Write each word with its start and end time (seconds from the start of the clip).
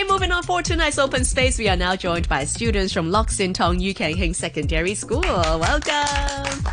Okay, 0.00 0.08
moving 0.08 0.32
on 0.32 0.42
for 0.42 0.62
tonight's 0.62 0.98
open 0.98 1.26
space, 1.26 1.58
we 1.58 1.68
are 1.68 1.76
now 1.76 1.94
joined 1.94 2.26
by 2.26 2.46
students 2.46 2.90
from 2.90 3.10
Lok 3.10 3.30
Sin 3.30 3.52
Tong 3.52 3.78
Yu 3.78 3.92
Kan 3.92 4.16
Hing 4.16 4.32
Secondary 4.32 4.94
School. 4.94 5.20
Welcome. 5.20 6.64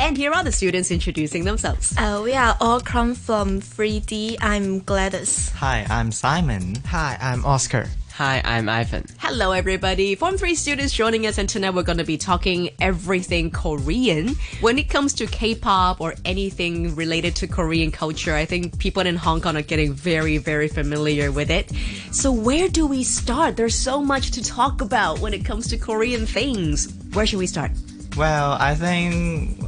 And 0.00 0.16
here 0.16 0.32
are 0.32 0.42
the 0.42 0.50
students 0.50 0.90
introducing 0.90 1.44
themselves. 1.44 1.94
Uh, 1.96 2.20
we 2.24 2.32
are 2.32 2.56
all 2.60 2.80
come 2.80 3.14
from 3.14 3.60
3D. 3.60 4.38
I'm 4.40 4.80
Gladys. 4.80 5.50
Hi, 5.50 5.86
I'm 5.88 6.10
Simon. 6.10 6.74
Hi, 6.86 7.16
I'm 7.20 7.44
Oscar. 7.44 7.88
Hi, 8.16 8.40
I'm 8.44 8.68
Ivan. 8.68 9.06
Hello, 9.18 9.50
everybody. 9.50 10.14
Form 10.14 10.38
3 10.38 10.54
students 10.54 10.92
joining 10.92 11.26
us, 11.26 11.36
and 11.36 11.48
tonight 11.48 11.74
we're 11.74 11.82
going 11.82 11.98
to 11.98 12.04
be 12.04 12.16
talking 12.16 12.70
everything 12.80 13.50
Korean. 13.50 14.36
When 14.60 14.78
it 14.78 14.88
comes 14.88 15.14
to 15.14 15.26
K 15.26 15.56
pop 15.56 16.00
or 16.00 16.14
anything 16.24 16.94
related 16.94 17.34
to 17.34 17.48
Korean 17.48 17.90
culture, 17.90 18.32
I 18.32 18.44
think 18.44 18.78
people 18.78 19.04
in 19.04 19.16
Hong 19.16 19.40
Kong 19.40 19.56
are 19.56 19.62
getting 19.62 19.92
very, 19.92 20.38
very 20.38 20.68
familiar 20.68 21.32
with 21.32 21.50
it. 21.50 21.72
So, 22.12 22.30
where 22.30 22.68
do 22.68 22.86
we 22.86 23.02
start? 23.02 23.56
There's 23.56 23.74
so 23.74 24.00
much 24.00 24.30
to 24.30 24.44
talk 24.44 24.80
about 24.80 25.18
when 25.18 25.34
it 25.34 25.44
comes 25.44 25.66
to 25.70 25.76
Korean 25.76 26.24
things. 26.24 26.96
Where 27.14 27.26
should 27.26 27.40
we 27.40 27.48
start? 27.48 27.72
Well, 28.16 28.52
I 28.60 28.76
think 28.76 29.58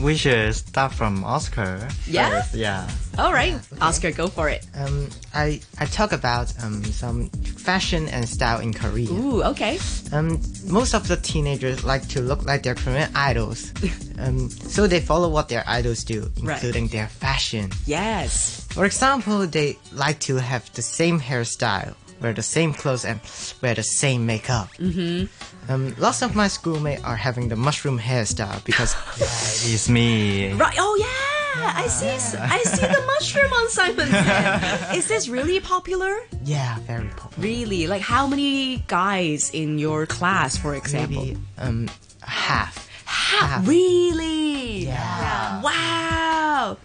we 0.00 0.16
should 0.16 0.54
start 0.54 0.92
from 0.92 1.24
Oscar. 1.24 1.88
Yeah? 2.06 2.30
First. 2.42 2.54
Yeah. 2.54 2.88
All 3.18 3.32
right, 3.32 3.56
Oscar, 3.80 4.12
go 4.12 4.28
for 4.28 4.48
it. 4.50 4.66
Um, 4.74 5.08
I 5.34 5.60
I 5.80 5.86
talk 5.86 6.12
about 6.12 6.52
um 6.62 6.84
some 6.84 7.28
fashion 7.56 8.08
and 8.08 8.28
style 8.28 8.60
in 8.60 8.74
Korea. 8.74 9.08
Ooh, 9.10 9.42
okay. 9.44 9.78
Um, 10.12 10.38
most 10.68 10.94
of 10.94 11.08
the 11.08 11.16
teenagers 11.16 11.82
like 11.84 12.06
to 12.08 12.20
look 12.20 12.44
like 12.44 12.62
their 12.62 12.74
Korean 12.74 13.10
idols. 13.14 13.72
um, 14.18 14.50
so 14.50 14.86
they 14.86 15.00
follow 15.00 15.28
what 15.30 15.48
their 15.48 15.64
idols 15.66 16.04
do, 16.04 16.30
Right. 16.42 16.54
including 16.56 16.88
their 16.88 17.08
fashion. 17.08 17.70
Yes. 17.86 18.66
For 18.70 18.84
example, 18.84 19.46
they 19.46 19.78
like 19.92 20.20
to 20.28 20.36
have 20.36 20.70
the 20.74 20.82
same 20.82 21.18
hairstyle, 21.18 21.94
wear 22.20 22.32
the 22.32 22.42
same 22.42 22.72
clothes, 22.72 23.04
and 23.04 23.20
wear 23.62 23.74
the 23.74 23.82
same 23.82 24.26
makeup. 24.26 24.68
Mm-hmm. 24.78 25.26
Um, 25.72 25.94
lots 25.98 26.22
of 26.22 26.34
my 26.36 26.48
schoolmates 26.48 27.02
are 27.04 27.16
having 27.16 27.48
the 27.48 27.56
mushroom 27.56 27.98
hairstyle 27.98 28.62
because 28.64 28.94
It's 29.72 29.88
me. 29.88 30.52
Right. 30.52 30.76
Oh 30.78 30.96
yeah, 30.98 31.72
I 31.74 31.86
see. 31.88 32.08
I 32.38 32.58
see 32.62 32.86
the 32.86 33.02
mushroom 33.06 33.52
on 33.52 33.68
Simon's 33.70 34.10
head. 34.10 34.94
Is 34.96 35.08
this 35.08 35.28
really 35.28 35.60
popular? 35.60 36.14
yeah, 36.44 36.78
very 36.86 37.08
popular. 37.16 37.42
Really? 37.48 37.86
Like 37.88 38.02
how 38.02 38.26
many 38.28 38.84
guys 38.86 39.50
in 39.50 39.78
your 39.78 40.06
class, 40.06 40.56
for 40.56 40.74
example? 40.74 41.22
Maybe 41.24 41.38
um 41.58 41.88
half. 42.22 42.86
Half. 43.06 43.66
really? 43.66 44.86
Yeah. 44.86 45.62
Wow. 45.62 46.25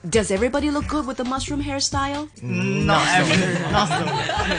Does 0.10 0.32
everybody 0.32 0.70
look 0.72 0.88
good 0.88 1.06
with 1.08 1.18
the 1.18 1.24
mushroom 1.24 1.62
hairstyle? 1.64 2.30
Mm, 2.40 2.86
not 2.86 3.06
every. 3.18 3.38
Not 3.72 3.88
so. 3.90 4.06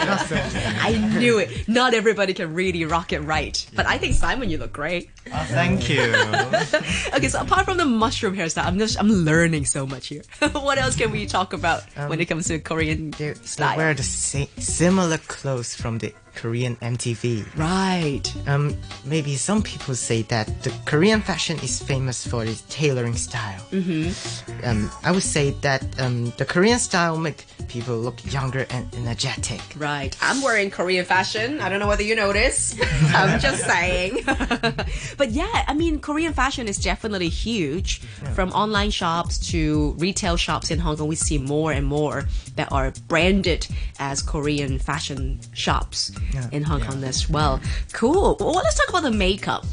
Not 0.07 0.21
so. 0.29 0.37
I 0.89 1.19
knew 1.19 1.39
it. 1.39 1.69
Not 1.69 1.95
everybody 1.95 2.33
can 2.35 2.55
really 2.55 2.85
rock 2.85 3.13
it 3.13 3.21
right. 3.21 3.57
But 3.75 3.87
I 3.87 3.99
think 3.99 4.15
Simon, 4.15 4.51
you 4.51 4.59
look 4.59 4.73
great. 4.73 5.11
Oh, 5.33 5.47
thank 5.51 5.89
you. 5.89 6.03
Okay, 7.15 7.29
so 7.29 7.41
apart 7.41 7.65
from 7.67 7.77
the 7.77 7.85
mushroom 7.85 8.35
hairstyle, 8.35 8.65
I'm 8.67 8.79
just 8.79 8.99
I'm 8.99 9.11
learning 9.11 9.65
so 9.67 9.87
much 9.87 10.09
here. 10.09 10.23
what 10.53 10.79
else 10.79 10.97
can 10.97 11.11
we 11.13 11.27
talk 11.27 11.53
about 11.53 11.83
when 12.09 12.19
it 12.21 12.25
um, 12.31 12.39
comes 12.41 12.49
to 12.49 12.59
Korean 12.59 13.11
They, 13.13 13.33
they 13.33 13.35
style? 13.47 13.77
wear 13.77 13.95
the 13.95 14.03
sa- 14.03 14.49
similar 14.59 15.19
clothes 15.19 15.75
from 15.75 15.99
the 15.99 16.15
Korean 16.35 16.77
MTV. 16.77 17.47
right. 17.57 18.23
Um, 18.47 18.77
maybe 19.05 19.37
some 19.37 19.63
people 19.63 19.95
say 19.95 20.23
that 20.23 20.63
the 20.63 20.73
Korean 20.85 21.21
fashion 21.21 21.59
is 21.61 21.83
famous 21.83 22.27
for 22.27 22.45
its 22.45 22.63
tailoring 22.69 23.17
style. 23.17 23.61
Mm-hmm. 23.71 24.67
Um, 24.67 24.91
I 25.05 25.13
would 25.13 25.23
say 25.23 25.51
that 25.63 25.85
um, 26.01 26.33
the 26.39 26.45
Korean 26.45 26.79
style 26.79 27.17
make 27.17 27.45
people 27.69 27.97
look 27.97 28.19
younger 28.33 28.67
and 28.71 28.93
energetic. 28.95 29.61
Right. 29.77 30.17
I'm 30.21 30.43
wearing 30.43 30.71
Korean 30.71 31.05
fashion. 31.05 31.61
I 31.61 31.69
don't 31.69 31.81
know 31.81 31.87
whether 31.87 32.03
you 32.03 32.15
notice. 32.15 32.77
I'm 33.15 33.41
just 33.41 33.65
saying. 33.65 34.21
but 35.17 35.31
yeah, 35.31 35.65
I 35.67 35.75
mean, 35.75 36.01
Korean 36.01 36.33
fashion 36.33 36.69
is 36.69 36.79
definitely 36.79 37.29
huge. 37.29 38.01
From 38.35 38.51
online 38.53 38.91
shops 38.91 39.39
to 39.51 39.95
retail 39.99 40.37
shops 40.37 40.71
in 40.71 40.79
Hong 40.79 40.97
Kong, 40.97 41.09
we 41.09 41.17
see 41.17 41.39
more 41.39 41.73
and 41.73 41.87
more 41.87 42.25
that 42.57 42.71
are 42.73 42.93
branded 43.09 43.67
as 43.99 44.23
Korean 44.23 44.79
fashion 44.79 45.41
shops 45.53 46.13
in 46.51 46.63
Hong 46.63 46.81
Kong 46.81 47.03
as 47.05 47.29
well. 47.29 47.61
Cool. 47.93 48.37
Well, 48.41 48.53
let's 48.53 48.77
talk 48.79 48.89
about 48.89 49.03
the 49.03 49.11
makeup. 49.11 49.65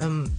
Um, 0.00 0.30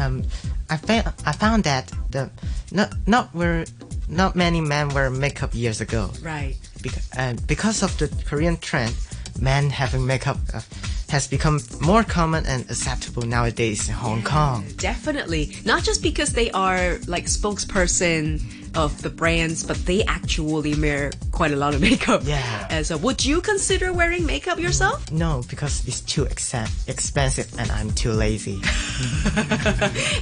um, 0.00 0.22
I 0.68 0.76
found 0.76 1.06
I 1.24 1.32
found 1.32 1.64
that 1.64 1.90
the 2.10 2.30
not 2.72 2.92
not 3.06 3.34
were 3.34 3.64
not 4.08 4.36
many 4.36 4.60
men 4.60 4.88
wear 4.90 5.10
makeup 5.10 5.54
years 5.54 5.80
ago. 5.80 6.10
Right. 6.22 6.56
because, 6.82 7.10
uh, 7.16 7.34
because 7.46 7.82
of 7.82 7.96
the 7.98 8.08
Korean 8.24 8.56
trend, 8.58 8.94
men 9.40 9.70
having 9.70 10.06
makeup 10.06 10.38
uh, 10.54 10.60
has 11.08 11.26
become 11.28 11.60
more 11.80 12.02
common 12.04 12.44
and 12.46 12.62
acceptable 12.70 13.22
nowadays 13.22 13.88
in 13.88 13.94
Hong 13.94 14.22
Kong. 14.22 14.64
Definitely. 14.76 15.56
Not 15.64 15.82
just 15.82 16.02
because 16.02 16.32
they 16.32 16.50
are 16.50 16.98
like 17.06 17.24
spokesperson 17.26 18.40
of 18.76 19.00
the 19.02 19.10
brands, 19.10 19.64
but 19.64 19.76
they 19.86 20.04
actually 20.04 20.74
wear 20.76 21.10
quite 21.32 21.52
a 21.52 21.56
lot 21.56 21.74
of 21.74 21.80
makeup. 21.90 22.22
Yeah. 22.24 22.66
As 22.70 22.90
a, 22.90 22.98
would 22.98 23.24
you 23.24 23.40
consider 23.40 23.92
wearing 23.92 24.26
makeup 24.26 24.58
yourself? 24.58 25.10
No, 25.10 25.42
because 25.48 25.86
it's 25.86 26.00
too 26.00 26.24
exa- 26.26 26.70
expensive 26.88 27.52
and 27.58 27.70
I'm 27.70 27.90
too 27.92 28.12
lazy. 28.12 28.60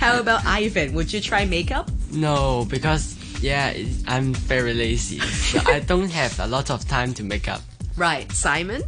How 0.01 0.21
about 0.21 0.45
Ivan? 0.47 0.95
Would 0.95 1.13
you 1.13 1.21
try 1.21 1.45
makeup? 1.45 1.91
No, 2.13 2.67
because 2.69 3.17
yeah, 3.43 3.75
I'm 4.07 4.33
very 4.35 4.75
lazy. 4.75 5.19
So 5.21 5.61
I 5.67 5.81
don't 5.87 6.11
have 6.11 6.39
a 6.41 6.47
lot 6.47 6.71
of 6.71 6.87
time 6.89 7.13
to 7.15 7.23
make 7.25 7.49
up. 7.49 7.61
Right. 7.97 8.31
Simon? 8.33 8.83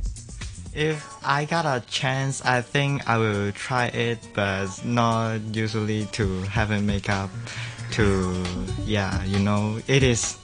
If 0.74 1.02
I 1.24 1.46
got 1.46 1.64
a 1.64 1.82
chance, 1.86 2.44
I 2.44 2.60
think 2.60 3.08
I 3.08 3.16
will 3.16 3.50
try 3.52 3.86
it, 3.86 4.18
but 4.34 4.68
not 4.84 5.40
usually 5.54 6.04
to 6.12 6.42
have 6.42 6.70
a 6.70 6.80
makeup. 6.80 7.30
To 7.92 8.44
yeah, 8.84 9.22
you 9.24 9.38
know, 9.38 9.80
it 9.86 10.02
is 10.02 10.36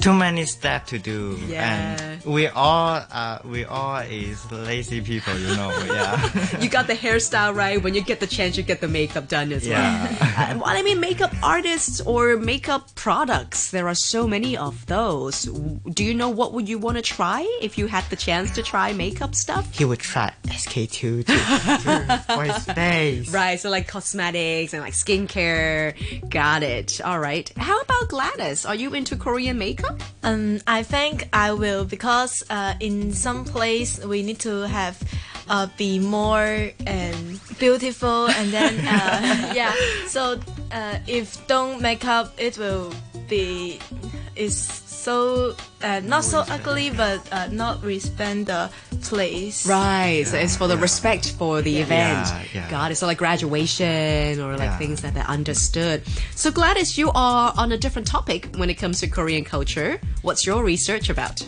too 0.00 0.12
many 0.12 0.44
steps 0.44 0.90
to 0.90 0.98
do, 0.98 1.38
Yeah. 1.48 1.96
and 2.00 2.24
we 2.24 2.46
all 2.48 3.02
uh, 3.10 3.38
we 3.44 3.64
all 3.64 3.98
is 3.98 4.50
lazy 4.52 5.00
people, 5.00 5.36
you 5.38 5.56
know. 5.56 5.70
Yeah, 5.86 6.60
You 6.60 6.68
got 6.68 6.86
the 6.86 6.94
hairstyle 6.94 7.54
right. 7.54 7.82
When 7.82 7.94
you 7.94 8.02
get 8.02 8.20
the 8.20 8.26
chance, 8.26 8.56
you 8.56 8.62
get 8.62 8.80
the 8.80 8.88
makeup 8.88 9.28
done 9.28 9.52
as 9.52 9.68
well. 9.68 9.78
yeah. 9.80 10.30
Uh, 10.34 10.58
well, 10.58 10.64
I 10.66 10.82
mean, 10.82 10.98
makeup 10.98 11.32
artists 11.44 12.00
or 12.00 12.36
makeup 12.36 12.92
products, 12.96 13.70
there 13.70 13.86
are 13.86 13.94
so 13.94 14.26
many 14.26 14.56
of 14.56 14.84
those. 14.86 15.44
Do 15.44 16.02
you 16.04 16.12
know 16.12 16.28
what 16.28 16.52
would 16.54 16.68
you 16.68 16.76
want 16.78 16.96
to 16.96 17.02
try 17.02 17.40
if 17.62 17.78
you 17.78 17.86
had 17.86 18.02
the 18.10 18.16
chance 18.16 18.50
to 18.56 18.62
try 18.62 18.92
makeup 18.92 19.34
stuff? 19.36 19.72
He 19.72 19.84
would 19.84 20.00
try 20.00 20.32
SK-II 20.52 21.22
to, 21.22 21.24
to, 21.24 22.24
for 22.26 22.42
his 22.42 22.64
face. 22.64 23.32
Right, 23.32 23.60
so 23.60 23.70
like 23.70 23.86
cosmetics 23.86 24.72
and 24.74 24.82
like 24.82 24.94
skincare. 24.94 25.94
Got 26.28 26.62
it. 26.64 27.00
All 27.00 27.20
right. 27.20 27.48
How 27.56 27.80
about 27.80 28.08
Gladys? 28.08 28.66
Are 28.66 28.74
you 28.74 28.92
into 28.94 29.16
Korean 29.16 29.56
makeup? 29.56 29.83
Um, 30.24 30.60
I 30.66 30.82
think 30.82 31.28
I 31.34 31.52
will 31.52 31.84
because 31.84 32.44
uh, 32.48 32.72
in 32.80 33.12
some 33.12 33.44
place 33.44 34.02
we 34.02 34.22
need 34.22 34.38
to 34.38 34.66
have 34.66 34.96
uh, 35.48 35.66
be 35.76 35.98
more 35.98 36.70
um, 36.86 37.40
beautiful 37.58 38.28
and 38.28 38.50
then 38.50 38.74
uh, 38.86 39.52
yeah. 39.54 39.74
So 40.06 40.40
uh, 40.72 40.98
if 41.06 41.46
don't 41.46 41.82
make 41.82 42.06
up, 42.06 42.32
it 42.38 42.56
will 42.56 42.94
be 43.28 43.78
is 44.34 44.56
so 44.56 45.54
uh, 45.82 46.00
not 46.00 46.24
so 46.24 46.44
ugly, 46.48 46.90
but 46.90 47.20
uh, 47.30 47.48
not 47.48 47.82
respect 47.84 48.46
the 48.46 48.70
place. 49.04 49.66
Right. 49.66 50.24
so 50.26 50.36
it's 50.36 50.56
for 50.56 50.66
the 50.68 50.76
respect 50.76 51.32
for 51.32 51.62
the 51.62 51.78
event. 51.78 52.26
Yeah, 52.28 52.42
yeah. 52.54 52.70
Got 52.70 52.90
it. 52.90 53.00
Like 53.02 53.18
graduation 53.18 54.40
or 54.40 54.52
like 54.56 54.70
Yeah. 54.70 54.78
things 54.78 55.00
that 55.02 55.16
are 55.16 55.28
understood. 55.28 56.02
So 56.34 56.50
Gladys, 56.50 56.96
you 56.98 57.10
are 57.14 57.52
on 57.56 57.72
a 57.72 57.76
different 57.78 58.08
topic 58.08 58.48
when 58.56 58.70
it 58.70 58.74
comes 58.74 59.00
to 59.00 59.06
Korean 59.08 59.44
culture. 59.44 60.00
What's 60.22 60.46
your 60.46 60.64
research 60.64 61.08
about? 61.10 61.44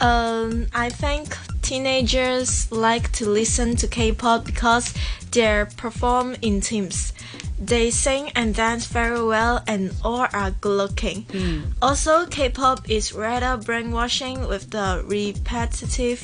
Um, 0.00 0.66
I 0.74 0.90
think 0.90 1.36
teenagers 1.62 2.70
like 2.70 3.12
to 3.12 3.24
listen 3.30 3.76
to 3.76 3.86
K-pop 3.86 4.44
because 4.44 4.92
they 5.30 5.64
perform 5.76 6.36
in 6.42 6.60
teams. 6.60 7.12
They 7.58 7.90
sing 7.90 8.30
and 8.34 8.54
dance 8.54 8.84
very 8.86 9.22
well, 9.24 9.62
and 9.66 9.94
all 10.04 10.26
are 10.34 10.50
good 10.60 10.76
looking. 10.76 11.24
Also, 11.80 12.26
K-pop 12.26 12.90
is 12.90 13.14
rather 13.14 13.56
brainwashing 13.56 14.46
with 14.46 14.70
the 14.70 15.02
repetitive 15.06 16.20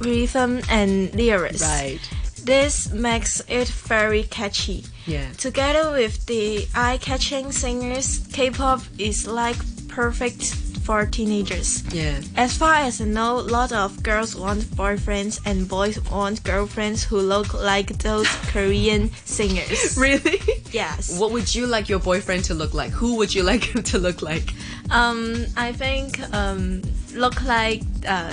rhythm 0.00 0.60
and 0.68 1.14
lyrics. 1.14 1.62
Right. 1.62 2.00
This 2.44 2.92
makes 2.92 3.42
it 3.48 3.68
very 3.68 4.22
catchy. 4.22 4.84
Yeah. 5.06 5.32
Together 5.32 5.90
with 5.90 6.26
the 6.26 6.66
eye-catching 6.74 7.50
singers, 7.50 8.26
K-pop 8.32 8.82
is 8.98 9.26
like 9.26 9.56
perfect 9.88 10.54
for 10.86 11.04
teenagers. 11.04 11.82
Yeah. 11.92 12.20
As 12.36 12.56
far 12.56 12.74
as 12.74 13.00
I 13.00 13.06
know, 13.06 13.40
a 13.40 13.48
lot 13.58 13.72
of 13.72 14.00
girls 14.04 14.36
want 14.36 14.62
boyfriends 14.76 15.40
and 15.44 15.68
boys 15.68 15.98
want 16.08 16.44
girlfriends 16.44 17.02
who 17.02 17.18
look 17.18 17.52
like 17.52 17.98
those 17.98 18.28
Korean 18.52 19.10
singers. 19.24 19.96
Really? 19.98 20.40
Yes. 20.70 21.18
What 21.18 21.32
would 21.32 21.52
you 21.52 21.66
like 21.66 21.88
your 21.88 21.98
boyfriend 21.98 22.44
to 22.44 22.54
look 22.54 22.72
like? 22.72 22.92
Who 22.92 23.16
would 23.16 23.34
you 23.34 23.42
like 23.42 23.64
him 23.64 23.82
to 23.82 23.98
look 23.98 24.22
like? 24.22 24.54
Um, 24.90 25.46
I 25.56 25.72
think 25.72 26.20
um, 26.32 26.82
look 27.14 27.42
like 27.42 27.82
uh, 28.06 28.30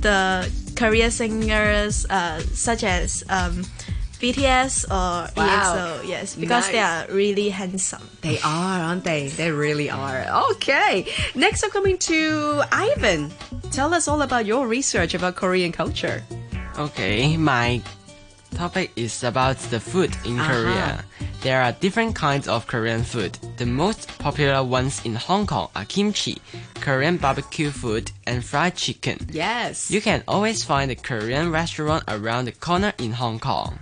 the 0.00 0.48
Korean 0.78 1.10
singers 1.10 2.06
uh, 2.06 2.38
such 2.54 2.84
as 2.84 3.24
um, 3.28 3.64
BTS 4.22 4.86
or 4.86 5.26
Wow. 5.36 6.00
EXO. 6.02 6.08
Yes, 6.08 6.34
because 6.36 6.70
they 6.70 6.78
are 6.78 7.06
really 7.10 7.48
handsome. 7.50 8.02
They 8.20 8.38
are, 8.40 8.80
aren't 8.86 9.04
they? 9.04 9.28
They 9.28 9.50
really 9.50 9.90
are. 9.90 10.24
Okay. 10.52 11.06
Next 11.34 11.64
up, 11.64 11.70
coming 11.70 11.98
to 12.10 12.62
Ivan. 12.70 13.30
Tell 13.70 13.92
us 13.94 14.06
all 14.08 14.22
about 14.22 14.46
your 14.46 14.66
research 14.66 15.14
about 15.14 15.34
Korean 15.36 15.72
culture. 15.72 16.22
Okay, 16.78 17.36
my 17.36 17.82
topic 18.56 18.90
is 18.96 19.22
about 19.24 19.56
the 19.70 19.80
food 19.80 20.16
in 20.24 20.38
Uh-huh. 20.38 20.52
Korea. 20.52 21.04
There 21.42 21.62
are 21.62 21.72
different 21.72 22.14
kinds 22.16 22.48
of 22.48 22.66
Korean 22.66 23.04
food. 23.04 23.38
The 23.58 23.66
most 23.66 24.08
popular 24.18 24.64
ones 24.64 25.00
in 25.04 25.14
Hong 25.14 25.46
Kong 25.46 25.68
are 25.76 25.84
kimchi, 25.84 26.38
Korean 26.80 27.16
barbecue 27.16 27.70
food, 27.70 28.10
and 28.26 28.44
fried 28.44 28.74
chicken. 28.76 29.18
Yes. 29.32 29.90
You 29.90 30.00
can 30.00 30.22
always 30.26 30.64
find 30.64 30.90
a 30.90 30.96
Korean 30.96 31.52
restaurant 31.52 32.04
around 32.08 32.46
the 32.46 32.52
corner 32.52 32.92
in 32.98 33.12
Hong 33.12 33.38
Kong. 33.38 33.78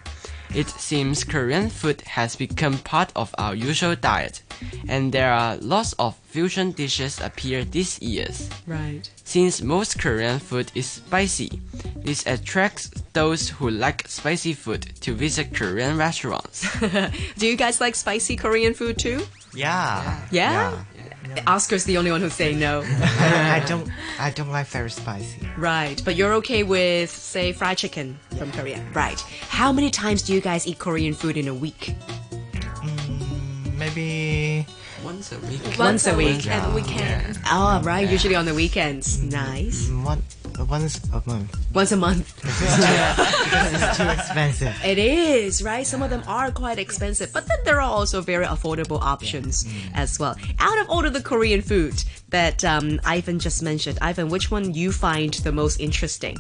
It 0.55 0.69
seems 0.69 1.25
Korean 1.25 1.71
food 1.71 2.03
has 2.03 2.37
become 2.37 2.79
part 2.79 3.11
of 3.17 3.35
our 3.39 3.55
usual 3.55 3.97
diet, 3.97 4.43
and 4.89 5.13
there 5.13 5.33
are 5.33 5.57
lots 5.59 5.93
of 5.99 6.17
fusion 6.17 6.73
dishes 6.73 7.21
appear 7.21 7.65
these 7.65 8.01
years. 8.03 8.49
right. 8.67 9.11
Since 9.25 9.61
most 9.61 9.99
Korean 9.99 10.39
food 10.39 10.71
is 10.75 10.87
spicy, 10.87 11.61
this 11.97 12.25
attracts 12.27 12.91
those 13.13 13.49
who 13.49 13.71
like 13.71 14.07
spicy 14.09 14.53
food 14.55 14.83
to 15.01 15.13
visit 15.15 15.53
Korean 15.53 15.97
restaurants. 15.97 16.65
Do 17.39 17.47
you 17.47 17.57
guys 17.57 17.81
like 17.81 17.97
spicy 17.97 18.37
Korean 18.37 18.73
food 18.73 18.99
too? 18.99 19.21
Yeah. 19.53 20.21
Yeah? 20.31 20.85
Oscar's 21.47 21.85
the 21.85 21.99
only 21.99 22.13
one 22.13 22.21
who's 22.21 22.35
saying 22.35 22.61
no. 22.61 22.83
I, 22.87 23.61
I 23.63 23.67
don't 23.67 23.91
I 24.21 24.31
don't 24.31 24.51
like 24.53 24.69
very 24.69 24.91
spicy. 24.91 25.41
right. 25.59 26.01
But 26.05 26.15
you're 26.15 26.35
okay 26.35 26.63
with, 26.63 27.11
say, 27.11 27.53
fried 27.53 27.79
chicken 27.79 28.19
from 28.39 28.53
Korea. 28.53 28.81
Right. 28.95 29.21
How 29.49 29.73
many 29.73 29.91
times 29.91 30.23
do 30.23 30.33
you 30.33 30.41
guys 30.41 30.67
eat 30.69 30.79
Korean 30.79 31.15
food 31.15 31.37
in 31.37 31.49
a 31.49 31.55
week? 31.55 31.97
Maybe 33.77 34.67
Once 35.05 35.33
a 35.33 35.39
week. 35.41 35.61
Once 35.79 36.07
a 36.07 36.17
week. 36.17 36.47
and 36.47 36.75
weekend. 36.75 37.39
Oh, 37.47 37.83
right. 37.85 38.09
Usually 38.09 38.35
on 38.35 38.47
the 38.47 38.55
weekends. 38.55 39.23
Nice. 39.23 39.91
one 39.91 40.23
once 40.69 40.99
a 41.13 41.23
month. 41.27 41.75
Once 41.75 41.93
a 41.93 41.97
month. 41.97 42.33
It's 43.69 43.97
too 43.99 44.09
expensive. 44.09 44.75
It 44.85 44.99
is, 44.99 45.63
right? 45.63 45.87
Some 45.87 46.03
of 46.03 46.11
them 46.11 46.23
are 46.27 46.51
quite 46.51 46.79
expensive, 46.79 47.33
but 47.33 47.47
then 47.47 47.59
there 47.65 47.77
are 47.77 47.91
also 47.91 48.21
very 48.23 48.47
affordable 48.47 49.01
options 49.01 49.67
as 49.95 50.19
well. 50.19 50.37
Out 50.59 50.79
of 50.79 50.89
all 50.89 51.05
of 51.05 51.13
the 51.13 51.23
Korean 51.23 51.61
food 51.63 52.03
that 52.31 52.65
um, 52.65 53.01
Ivan 53.05 53.39
just 53.39 53.63
mentioned, 53.63 53.99
Ivan, 54.01 54.29
which 54.29 54.51
one 54.51 54.73
you 54.73 54.93
find 54.93 55.35
the 55.35 55.53
most 55.53 55.79
interesting? 55.81 56.39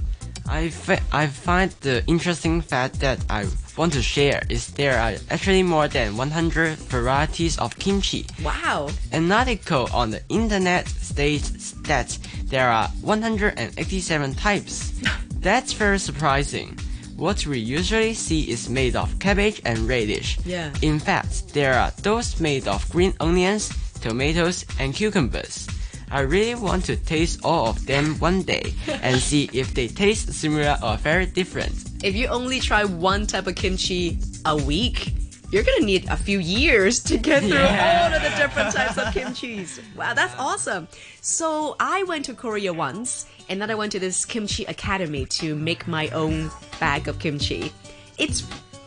I, 0.49 0.73
I 1.13 1.27
find 1.27 1.71
the 1.81 2.05
interesting 2.07 2.61
fact 2.61 3.01
that 3.01 3.19
I 3.29 3.47
want 3.77 3.93
to 3.95 4.03
share 4.03 4.43
is 4.49 4.69
there 4.69 4.99
are 4.99 5.15
actually 5.31 5.63
more 5.63 5.89
than 5.89 6.17
100 6.17 6.79
varieties 6.79 7.59
of 7.59 7.77
kimchi. 7.79 8.27
Wow. 8.43 8.89
An 9.13 9.31
article 9.31 9.89
on 9.93 10.11
the 10.11 10.23
internet 10.29 10.89
states 10.89 11.73
that 11.83 12.17
there 12.45 12.69
are 12.69 12.89
187 13.03 14.35
types. 14.35 14.93
That's 15.41 15.73
very 15.73 15.99
surprising. 15.99 16.79
What 17.17 17.47
we 17.47 17.59
usually 17.59 18.15
see 18.15 18.43
is 18.51 18.69
made 18.69 18.95
of 18.95 19.19
cabbage 19.19 19.63
and 19.65 19.79
radish. 19.89 20.39
Yeah. 20.45 20.73
In 20.83 20.99
fact, 20.99 21.55
there 21.55 21.75
are 21.75 21.91
those 22.03 22.41
made 22.41 22.69
of 22.69 22.89
green 22.91 23.15
onions, 23.21 23.71
tomatoes, 24.01 24.65
and 24.79 24.95
cucumbers. 24.95 25.67
I 26.11 26.21
really 26.21 26.55
want 26.55 26.85
to 26.87 26.97
taste 26.97 27.41
all 27.43 27.69
of 27.69 27.87
them 27.87 28.15
one 28.21 28.43
day 28.43 28.73
and 28.87 29.21
see 29.21 29.51
if 29.53 29.75
they 29.75 29.89
taste 29.89 30.33
similar 30.33 30.79
or 30.83 30.97
very 30.97 31.27
different. 31.27 31.75
If 32.05 32.15
you 32.15 32.29
only 32.29 32.61
try 32.61 32.85
one 32.85 33.27
type 33.27 33.47
of 33.47 33.57
kimchi 33.57 34.19
a 34.45 34.57
week, 34.57 35.13
you're 35.51 35.65
gonna 35.65 35.85
need 35.85 36.09
a 36.09 36.17
few 36.17 36.39
years 36.39 37.03
to 37.05 37.17
get 37.17 37.43
through 37.43 37.59
all 37.59 38.13
of 38.13 38.23
the 38.23 38.33
different 38.37 38.75
types 38.75 38.99
of 38.99 39.07
kimchis. 39.07 39.81
Wow, 39.97 40.15
that's 40.15 40.35
awesome. 40.39 40.89
So 41.21 41.77
I 41.81 42.03
went 42.05 42.25
to 42.27 42.35
Korea 42.35 42.73
once, 42.73 43.27
and 43.49 43.61
then 43.61 43.71
I 43.71 43.75
went 43.75 43.93
to 43.93 44.01
this 44.01 44.25
kimchi 44.25 44.65
academy 44.65 45.25
to 45.27 45.55
make 45.55 45.87
my 45.87 46.09
own 46.09 46.51
bag 46.81 47.09
of 47.09 47.19
kimchi. 47.19 47.73
It's 48.19 48.43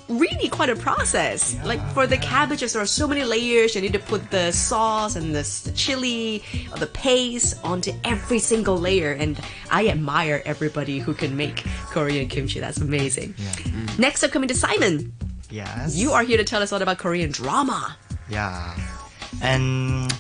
really 0.10 0.50
quite 0.50 0.70
a 0.70 0.76
process. 0.76 1.56
like 1.64 1.80
for 1.94 2.08
the 2.08 2.18
cabbages, 2.18 2.74
there 2.74 2.82
are 2.82 2.86
so 2.90 3.08
many 3.08 3.24
layers. 3.24 3.76
You 3.76 3.82
need 3.82 3.94
to 3.94 4.00
put 4.00 4.30
the 4.32 4.52
sauce 4.52 5.16
and 5.16 5.34
the 5.36 5.40
s- 5.46 5.72
chili 5.76 6.44
or 6.72 6.78
the 6.80 6.88
paste 6.88 7.56
onto 7.64 7.94
every 8.04 8.40
single 8.40 8.78
layer. 8.78 9.12
And 9.14 9.40
I 9.72 9.88
admire 9.88 10.42
everybody 10.46 11.00
who 11.00 11.14
can 11.14 11.38
make 11.38 11.64
Korean 11.94 12.28
kimchi. 12.28 12.60
That's 12.60 12.80
amazing. 12.80 13.34
Mm. 13.34 14.00
Next 14.00 14.24
up, 14.24 14.32
coming 14.32 14.50
to 14.50 14.56
Simon. 14.56 15.14
Yes. 15.50 15.96
You 15.96 16.12
are 16.12 16.24
here 16.24 16.38
to 16.38 16.44
tell 16.44 16.62
us 16.62 16.72
all 16.74 16.82
about 16.82 16.98
Korean 16.98 17.32
drama. 17.32 17.96
Yeah. 18.30 18.76
And 19.42 20.12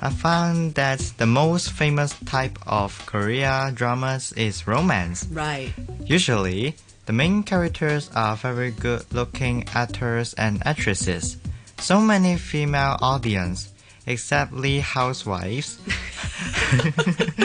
I 0.00 0.10
found 0.10 0.74
that 0.74 0.98
the 1.18 1.26
most 1.26 1.70
famous 1.72 2.14
type 2.26 2.58
of 2.66 3.04
Korea 3.06 3.70
dramas 3.74 4.32
is 4.32 4.66
romance. 4.66 5.26
Right. 5.30 5.72
Usually, 6.04 6.74
the 7.06 7.12
main 7.12 7.42
characters 7.42 8.10
are 8.14 8.36
very 8.36 8.70
good 8.70 9.04
looking 9.12 9.66
actors 9.74 10.34
and 10.34 10.62
actresses. 10.66 11.36
So 11.78 12.00
many 12.00 12.36
female 12.36 12.96
audience, 13.02 13.72
except 14.06 14.52
Lee 14.52 14.78
housewives, 14.78 15.78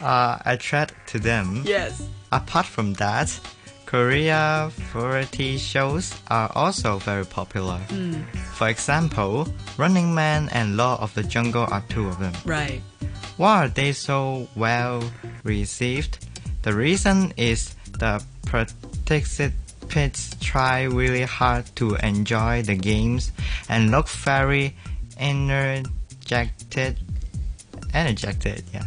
uh, 0.00 0.02
are 0.02 0.42
attracted 0.44 0.96
to 1.08 1.18
them. 1.18 1.62
Yes. 1.64 2.06
Apart 2.30 2.66
from 2.66 2.92
that, 2.94 3.40
Korea 3.86 4.70
variety 4.92 5.56
shows 5.56 6.14
are 6.28 6.52
also 6.54 6.98
very 6.98 7.24
popular. 7.24 7.78
Hmm. 7.88 8.20
For 8.52 8.68
example, 8.68 9.48
Running 9.76 10.14
Man 10.14 10.50
and 10.52 10.76
Law 10.76 11.00
of 11.00 11.14
the 11.14 11.22
Jungle 11.22 11.66
are 11.70 11.82
two 11.88 12.06
of 12.06 12.18
them. 12.18 12.34
Right. 12.44 12.82
Why 13.38 13.64
are 13.64 13.68
they 13.68 13.92
so 13.92 14.46
well 14.54 15.02
received? 15.42 16.26
The 16.62 16.74
reason 16.74 17.32
is 17.36 17.74
the 17.92 18.22
protected 18.44 19.52
participants 19.88 20.36
try 20.40 20.82
really 20.82 21.22
hard 21.22 21.64
to 21.76 21.94
enjoy 21.96 22.62
the 22.62 22.74
games 22.74 23.32
and 23.68 23.90
look 23.90 24.08
very 24.08 24.76
energetic. 25.18 26.96
Energetic, 27.94 28.64
yeah. 28.72 28.84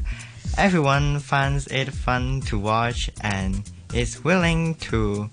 Everyone 0.58 1.20
finds 1.20 1.68
it 1.68 1.92
fun 1.92 2.42
to 2.42 2.60
watch 2.60 3.10
and 3.22 3.64
is 3.94 4.24
willing 4.24 4.76
to 4.76 5.30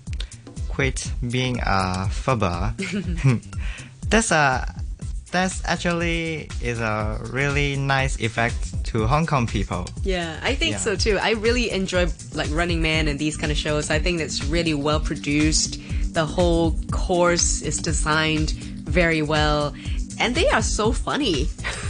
quit 0.69 1.11
being 1.29 1.59
a 1.59 2.07
fubber. 2.09 2.73
that's 4.09 4.31
a 4.31 4.75
that's 5.31 5.63
actually 5.65 6.49
is 6.61 6.79
a 6.79 7.21
really 7.31 7.75
nice 7.75 8.19
effect 8.19 8.78
to 8.89 9.05
Hong 9.05 9.25
Kong 9.27 9.45
people. 9.45 9.85
Yeah, 10.03 10.39
I 10.41 10.55
think 10.55 10.71
Yeah. 10.73 10.77
so 10.79 10.95
too. 10.95 11.17
I 11.21 11.31
really 11.31 11.69
enjoy 11.71 12.07
like 12.33 12.49
Running 12.51 12.81
Man 12.81 13.07
and 13.07 13.19
these 13.19 13.37
kind 13.37 13.51
of 13.51 13.57
shows. 13.57 13.89
I 13.91 13.99
think 13.99 14.19
it's 14.19 14.43
really 14.45 14.73
well 14.73 14.99
produced. 14.99 15.79
The 16.13 16.25
whole 16.25 16.75
course 16.91 17.61
is 17.61 17.77
designed 17.77 18.51
very 18.89 19.21
well, 19.21 19.73
and 20.19 20.33
they 20.33 20.49
are 20.49 20.63
so 20.63 20.91
funny. 20.91 21.47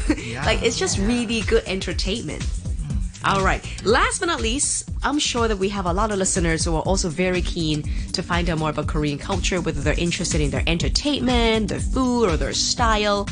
like 0.45 0.61
it's 0.61 0.77
just 0.77 0.97
really 0.99 1.39
good 1.41 1.63
entertainment. 1.65 2.43
Hmm. 2.43 3.27
All 3.29 3.43
right. 3.45 3.63
Last 3.85 4.19
but 4.19 4.25
not 4.27 4.41
least, 4.41 4.89
I'm 5.01 5.19
sure 5.19 5.47
that 5.47 5.57
we 5.57 5.69
have 5.69 5.85
a 5.85 5.93
lot 5.93 6.11
of 6.11 6.17
listeners 6.17 6.65
who 6.65 6.75
are 6.75 6.81
also 6.83 7.07
very 7.07 7.41
keen 7.41 7.83
to 8.11 8.21
find 8.21 8.49
out 8.49 8.57
more 8.59 8.71
about 8.71 8.87
Korean 8.87 9.17
culture, 9.17 9.61
whether 9.61 9.79
they're 9.79 9.97
interested 9.97 10.41
in 10.41 10.49
their 10.51 10.63
entertainment, 10.67 11.69
their 11.69 11.79
food, 11.79 12.25
or 12.29 12.35
their 12.35 12.53
style. 12.53 13.25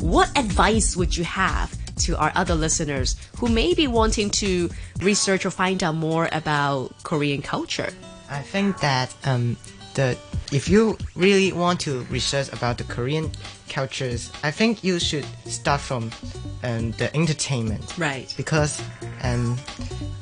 What 0.00 0.36
advice 0.36 0.96
would 0.96 1.16
you 1.16 1.22
have 1.22 1.70
to 2.06 2.16
our 2.18 2.32
other 2.34 2.54
listeners 2.54 3.16
who 3.38 3.48
may 3.48 3.74
be 3.74 3.86
wanting 3.86 4.30
to 4.30 4.70
research 5.00 5.46
or 5.46 5.50
find 5.50 5.82
out 5.82 5.94
more 5.94 6.28
about 6.32 7.02
Korean 7.02 7.42
culture? 7.42 7.90
I 8.30 8.40
think 8.40 8.80
that 8.80 9.14
um, 9.24 9.56
the 9.94 10.16
if 10.52 10.68
you 10.68 10.96
really 11.14 11.52
want 11.52 11.80
to 11.80 12.02
research 12.10 12.52
about 12.52 12.78
the 12.78 12.84
Korean 12.84 13.30
cultures, 13.68 14.30
I 14.42 14.50
think 14.50 14.84
you 14.84 14.98
should 14.98 15.24
start 15.46 15.80
from 15.80 16.10
um, 16.62 16.92
the 16.92 17.10
entertainment. 17.16 17.96
Right. 17.96 18.32
Because 18.36 18.82
um, 19.22 19.56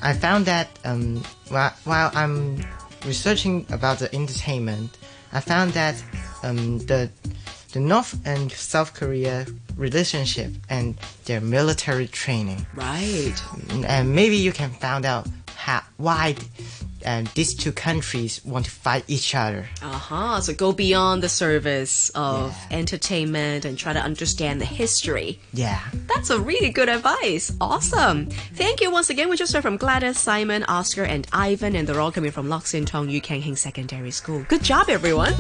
I 0.03 0.13
found 0.13 0.47
that 0.47 0.69
um, 0.85 1.23
while, 1.49 1.73
while 1.85 2.11
I'm 2.15 2.65
researching 3.05 3.67
about 3.71 3.99
the 3.99 4.15
entertainment, 4.15 4.99
I 5.33 5.41
found 5.41 5.73
that 5.73 6.03
um, 6.43 6.79
the 6.79 7.11
the 7.71 7.81
North 7.81 8.19
and 8.25 8.51
South 8.53 8.95
Korea 8.95 9.47
relationship 9.77 10.53
and 10.69 10.97
their 11.25 11.41
military 11.41 12.07
training 12.09 12.67
Right. 12.75 13.35
and 13.87 14.15
maybe 14.15 14.37
you 14.37 14.53
can 14.53 14.71
find 14.71 15.05
out 15.05 15.27
how 15.57 15.83
why 15.97 16.35
and 17.03 17.29
these 17.29 17.55
two 17.55 17.73
countries 17.73 18.45
want 18.45 18.67
to 18.67 18.71
fight 18.71 19.05
each 19.09 19.35
other. 19.35 19.67
Uh-huh. 19.83 20.39
So 20.43 20.53
go 20.53 20.71
beyond 20.73 21.23
the 21.23 21.29
service 21.31 22.11
of 22.15 22.53
Yeah. 22.71 22.77
entertainment 22.79 23.65
and 23.65 23.79
try 23.79 23.93
to 23.95 24.01
understand 24.01 24.61
the 24.61 24.67
history. 24.67 25.41
Yeah. 25.55 25.81
That's 26.15 26.29
a 26.29 26.39
really 26.39 26.69
good 26.71 26.91
advice. 26.91 27.53
Awesome. 27.61 28.29
Thank 28.55 28.83
you 28.83 28.91
once 28.91 29.09
again. 29.09 29.31
We 29.31 29.37
just 29.39 29.53
heard 29.55 29.63
from 29.63 29.79
Gladys, 29.79 30.19
Simon, 30.19 30.63
Oscar, 30.65 31.05
and 31.05 31.27
Ivan, 31.33 31.75
and 31.75 31.89
they're 31.89 32.01
all 32.01 32.13
coming 32.13 32.33
from 32.33 32.49
Lok 32.51 32.67
Sin 32.67 32.85
Tong 32.85 33.09
Yu 33.09 33.21
Kan 33.23 33.41
Hing 33.41 33.57
Secondary 33.57 34.11
School. 34.11 34.45
Good 34.49 34.63
job, 34.63 34.91
everyone. 34.91 35.33